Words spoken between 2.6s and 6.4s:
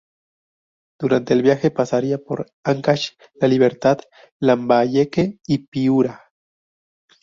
Ancash, La Libertad, Lambayeque y Piura.